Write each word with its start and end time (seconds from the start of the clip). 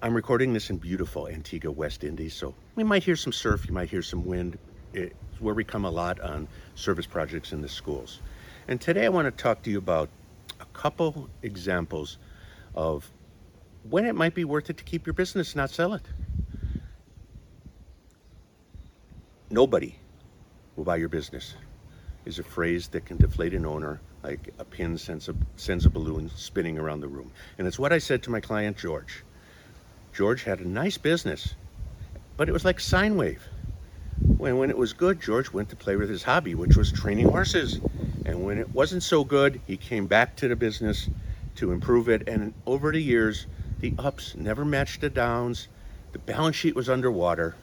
I'm 0.00 0.14
recording 0.14 0.52
this 0.52 0.70
in 0.70 0.76
beautiful 0.76 1.26
Antigua, 1.26 1.72
West 1.72 2.04
Indies, 2.04 2.32
so 2.32 2.54
we 2.76 2.84
might 2.84 3.02
hear 3.02 3.16
some 3.16 3.32
surf, 3.32 3.66
you 3.66 3.74
might 3.74 3.90
hear 3.90 4.00
some 4.00 4.24
wind. 4.24 4.56
It's 4.92 5.12
where 5.40 5.54
we 5.54 5.64
come 5.64 5.84
a 5.84 5.90
lot 5.90 6.20
on 6.20 6.46
service 6.76 7.04
projects 7.04 7.52
in 7.52 7.62
the 7.62 7.68
schools. 7.68 8.20
And 8.68 8.80
today 8.80 9.06
I 9.06 9.08
want 9.08 9.26
to 9.26 9.42
talk 9.42 9.60
to 9.62 9.70
you 9.70 9.78
about 9.78 10.08
a 10.60 10.66
couple 10.66 11.28
examples 11.42 12.18
of 12.76 13.10
when 13.90 14.06
it 14.06 14.14
might 14.14 14.36
be 14.36 14.44
worth 14.44 14.70
it 14.70 14.76
to 14.76 14.84
keep 14.84 15.04
your 15.04 15.14
business, 15.14 15.56
not 15.56 15.68
sell 15.68 15.94
it. 15.94 16.06
Nobody 19.50 19.98
will 20.76 20.84
buy 20.84 20.96
your 20.96 21.08
business 21.08 21.56
is 22.24 22.38
a 22.38 22.44
phrase 22.44 22.86
that 22.88 23.04
can 23.04 23.16
deflate 23.16 23.52
an 23.52 23.66
owner 23.66 24.00
like 24.22 24.54
a 24.60 24.64
pin 24.64 24.96
sends 24.96 25.28
a, 25.28 25.34
sends 25.56 25.86
a 25.86 25.90
balloon 25.90 26.30
spinning 26.36 26.78
around 26.78 27.00
the 27.00 27.08
room. 27.08 27.32
And 27.56 27.66
it's 27.66 27.80
what 27.80 27.92
I 27.92 27.98
said 27.98 28.22
to 28.24 28.30
my 28.30 28.40
client, 28.40 28.76
George. 28.76 29.24
George 30.12 30.44
had 30.44 30.60
a 30.60 30.68
nice 30.68 30.98
business, 30.98 31.54
but 32.36 32.48
it 32.48 32.52
was 32.52 32.64
like 32.64 32.80
sine 32.80 33.16
wave. 33.16 33.42
When, 34.20 34.58
when 34.58 34.70
it 34.70 34.78
was 34.78 34.92
good, 34.92 35.20
George 35.20 35.52
went 35.52 35.70
to 35.70 35.76
play 35.76 35.96
with 35.96 36.08
his 36.08 36.22
hobby, 36.22 36.54
which 36.54 36.76
was 36.76 36.90
training 36.90 37.28
horses. 37.28 37.80
And 38.24 38.44
when 38.44 38.58
it 38.58 38.70
wasn't 38.70 39.02
so 39.02 39.24
good, 39.24 39.60
he 39.66 39.76
came 39.76 40.06
back 40.06 40.36
to 40.36 40.48
the 40.48 40.56
business 40.56 41.08
to 41.56 41.72
improve 41.72 42.08
it. 42.08 42.28
And 42.28 42.52
over 42.66 42.92
the 42.92 43.02
years, 43.02 43.46
the 43.80 43.94
ups 43.98 44.34
never 44.34 44.64
matched 44.64 45.00
the 45.00 45.10
downs. 45.10 45.68
The 46.12 46.18
balance 46.18 46.56
sheet 46.56 46.74
was 46.74 46.88
underwater. 46.88 47.54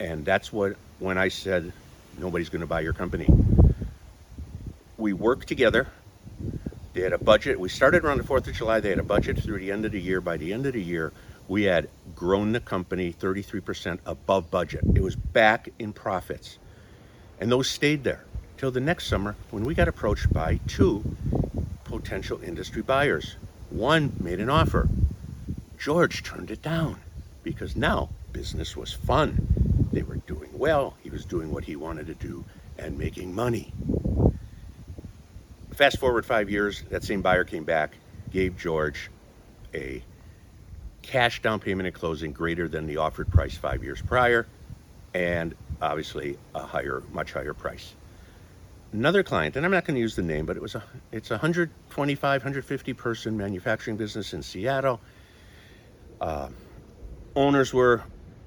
And 0.00 0.24
that's 0.24 0.52
what, 0.52 0.76
when 0.98 1.18
I 1.18 1.28
said, 1.28 1.72
nobody's 2.18 2.48
going 2.48 2.62
to 2.62 2.66
buy 2.66 2.80
your 2.80 2.92
company. 2.94 3.28
We 4.96 5.12
worked 5.12 5.48
together 5.48 5.88
they 6.94 7.00
had 7.02 7.12
a 7.12 7.18
budget. 7.18 7.58
We 7.58 7.68
started 7.68 8.04
around 8.04 8.18
the 8.18 8.24
4th 8.24 8.46
of 8.46 8.54
July. 8.54 8.78
They 8.78 8.90
had 8.90 9.00
a 9.00 9.04
budget 9.04 9.38
through 9.38 9.58
the 9.58 9.72
end 9.72 9.84
of 9.84 9.90
the 9.90 10.00
year. 10.00 10.20
By 10.20 10.36
the 10.36 10.52
end 10.52 10.64
of 10.64 10.74
the 10.74 10.82
year, 10.82 11.12
we 11.48 11.64
had 11.64 11.88
grown 12.14 12.52
the 12.52 12.60
company 12.60 13.12
33% 13.12 13.98
above 14.06 14.48
budget. 14.50 14.84
It 14.94 15.02
was 15.02 15.16
back 15.16 15.68
in 15.80 15.92
profits. 15.92 16.58
And 17.40 17.50
those 17.50 17.68
stayed 17.68 18.04
there 18.04 18.24
till 18.56 18.70
the 18.70 18.80
next 18.80 19.08
summer 19.08 19.34
when 19.50 19.64
we 19.64 19.74
got 19.74 19.88
approached 19.88 20.32
by 20.32 20.60
two 20.68 21.04
potential 21.82 22.40
industry 22.42 22.82
buyers. 22.82 23.36
One 23.70 24.12
made 24.20 24.38
an 24.38 24.48
offer. 24.48 24.88
George 25.76 26.22
turned 26.22 26.52
it 26.52 26.62
down 26.62 27.00
because 27.42 27.74
now 27.74 28.10
business 28.32 28.76
was 28.76 28.92
fun. 28.92 29.48
They 29.92 30.02
were 30.02 30.16
doing 30.16 30.50
well. 30.52 30.94
He 31.02 31.10
was 31.10 31.24
doing 31.24 31.50
what 31.50 31.64
he 31.64 31.74
wanted 31.74 32.06
to 32.06 32.14
do 32.14 32.44
and 32.78 32.96
making 32.96 33.34
money. 33.34 33.72
Fast 35.74 35.98
forward 35.98 36.24
five 36.24 36.50
years, 36.50 36.84
that 36.90 37.02
same 37.02 37.20
buyer 37.20 37.42
came 37.42 37.64
back, 37.64 37.96
gave 38.30 38.56
George 38.56 39.10
a 39.74 40.04
cash 41.02 41.42
down 41.42 41.58
payment 41.58 41.88
at 41.88 41.94
closing 41.94 42.32
greater 42.32 42.68
than 42.68 42.86
the 42.86 42.98
offered 42.98 43.28
price 43.28 43.56
five 43.56 43.82
years 43.82 44.00
prior, 44.00 44.46
and 45.14 45.52
obviously 45.82 46.38
a 46.54 46.64
higher, 46.64 47.02
much 47.12 47.32
higher 47.32 47.54
price. 47.54 47.92
Another 48.92 49.24
client, 49.24 49.56
and 49.56 49.66
I'm 49.66 49.72
not 49.72 49.84
going 49.84 49.96
to 49.96 50.00
use 50.00 50.14
the 50.14 50.22
name, 50.22 50.46
but 50.46 50.56
it 50.56 50.62
was 50.62 50.76
a 50.76 50.84
it's 51.10 51.32
a 51.32 51.34
125, 51.34 52.40
150 52.40 52.92
person 52.92 53.36
manufacturing 53.36 53.96
business 53.96 54.32
in 54.32 54.44
Seattle. 54.44 55.00
Uh, 56.20 56.50
owners 57.34 57.74
were 57.74 58.00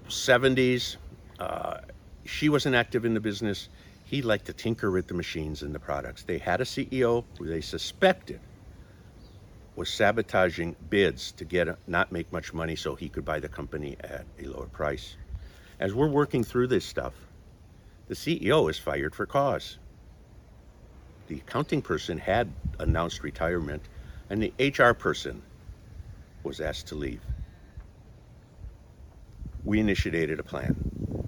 70s. 0.08 0.96
Uh, 1.38 1.80
she 2.24 2.48
wasn't 2.48 2.76
active 2.76 3.04
in 3.04 3.14
the 3.14 3.20
business 3.20 3.68
he 4.08 4.22
liked 4.22 4.46
to 4.46 4.54
tinker 4.54 4.90
with 4.90 5.08
the 5.08 5.14
machines 5.14 5.62
and 5.62 5.76
the 5.76 5.80
products. 5.80 6.24
They 6.24 6.38
had 6.38 6.62
a 6.62 6.64
CEO 6.64 7.26
who 7.38 7.46
they 7.46 7.60
suspected 7.60 8.40
was 9.76 9.90
sabotaging 9.90 10.76
bids 10.90 11.34
to 11.34 11.44
get 11.44 11.68
a, 11.68 11.78
not 11.88 12.12
make 12.12 12.32
much 12.32 12.54
money 12.54 12.76
so 12.76 12.96
he 12.96 13.10
could 13.10 13.26
buy 13.26 13.40
the 13.40 13.50
company 13.50 13.98
at 14.00 14.26
a 14.40 14.46
lower 14.48 14.68
price. 14.68 15.18
As 15.80 15.94
we're 15.94 16.08
working 16.08 16.44
through 16.44 16.68
this 16.68 16.86
stuff, 16.86 17.14
the 18.08 18.16
CEO 18.16 18.70
is 18.70 18.80
fired 18.80 19.14
for 19.14 19.26
cause. 19.26 19.78
The 21.28 21.36
accounting 21.36 21.82
person 21.82 22.18
had 22.18 22.50
announced 22.80 23.24
retirement, 23.24 23.84
and 24.30 24.42
the 24.42 24.54
HR 24.58 24.94
person 24.94 25.44
was 26.44 26.62
asked 26.62 26.88
to 26.88 26.96
leave. 26.96 27.22
We 29.66 29.82
initiated 29.82 30.40
a 30.40 30.44
plan. 30.44 30.78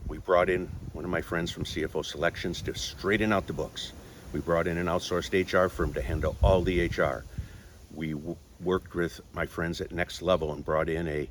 We 0.07 0.18
brought 0.18 0.50
in 0.50 0.72
one 0.99 1.05
of 1.05 1.11
my 1.11 1.21
friends 1.21 1.49
from 1.49 1.63
CFO 1.63 2.03
Selections 2.03 2.61
to 2.61 2.75
straighten 2.75 3.31
out 3.31 3.47
the 3.47 3.53
books. 3.53 3.93
We 4.33 4.41
brought 4.41 4.67
in 4.67 4.77
an 4.77 4.87
outsourced 4.87 5.31
HR 5.31 5.69
firm 5.69 5.93
to 5.93 6.01
handle 6.01 6.35
all 6.43 6.61
the 6.61 6.87
HR. 6.87 7.23
We 7.95 8.11
w- 8.11 8.35
worked 8.61 8.93
with 8.93 9.21
my 9.31 9.45
friends 9.45 9.79
at 9.79 9.93
Next 9.93 10.21
Level 10.21 10.51
and 10.51 10.65
brought 10.65 10.89
in 10.89 11.07
a 11.07 11.29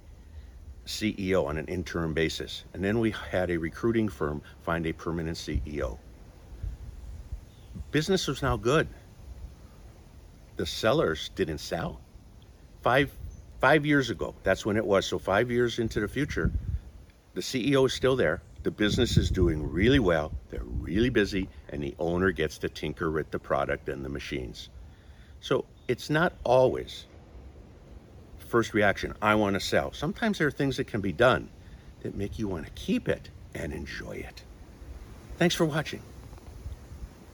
CEO 0.86 1.44
on 1.44 1.58
an 1.58 1.66
interim 1.66 2.14
basis. 2.14 2.64
And 2.72 2.82
then 2.82 2.98
we 2.98 3.10
had 3.10 3.50
a 3.50 3.58
recruiting 3.58 4.08
firm 4.08 4.40
find 4.62 4.86
a 4.86 4.94
permanent 4.94 5.36
CEO. 5.36 5.98
Business 7.90 8.26
was 8.26 8.40
now 8.40 8.56
good. 8.56 8.88
The 10.56 10.64
sellers 10.64 11.28
didn't 11.34 11.58
sell. 11.58 12.00
Five 12.80 13.12
five 13.60 13.84
years 13.84 14.08
ago, 14.08 14.34
that's 14.44 14.64
when 14.64 14.78
it 14.78 14.86
was. 14.86 15.04
So 15.04 15.18
five 15.18 15.50
years 15.50 15.78
into 15.78 16.00
the 16.00 16.08
future, 16.08 16.50
the 17.34 17.42
CEO 17.42 17.84
is 17.84 17.92
still 17.92 18.16
there. 18.16 18.40
The 18.68 18.72
business 18.72 19.16
is 19.16 19.30
doing 19.30 19.72
really 19.72 19.98
well. 19.98 20.30
They're 20.50 20.62
really 20.62 21.08
busy, 21.08 21.48
and 21.70 21.82
the 21.82 21.94
owner 21.98 22.32
gets 22.32 22.58
to 22.58 22.68
tinker 22.68 23.10
with 23.10 23.30
the 23.30 23.38
product 23.38 23.88
and 23.88 24.04
the 24.04 24.10
machines. 24.10 24.68
So 25.40 25.64
it's 25.88 26.10
not 26.10 26.34
always 26.44 27.06
first 28.36 28.74
reaction, 28.74 29.14
I 29.22 29.36
want 29.36 29.54
to 29.54 29.60
sell. 29.60 29.94
Sometimes 29.94 30.36
there 30.36 30.48
are 30.48 30.50
things 30.50 30.76
that 30.76 30.86
can 30.86 31.00
be 31.00 31.12
done 31.12 31.48
that 32.02 32.14
make 32.14 32.38
you 32.38 32.46
want 32.46 32.66
to 32.66 32.72
keep 32.72 33.08
it 33.08 33.30
and 33.54 33.72
enjoy 33.72 34.16
it. 34.16 34.42
Thanks 35.38 35.54
for 35.54 35.64
watching. 35.64 36.02